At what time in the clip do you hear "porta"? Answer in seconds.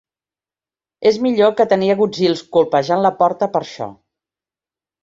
3.21-3.53